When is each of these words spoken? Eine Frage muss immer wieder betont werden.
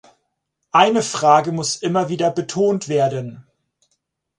Eine 0.71 1.03
Frage 1.03 1.51
muss 1.51 1.75
immer 1.75 2.09
wieder 2.09 2.31
betont 2.31 2.87
werden. 2.89 3.45